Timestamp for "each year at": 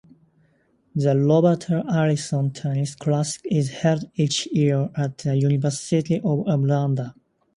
4.15-5.19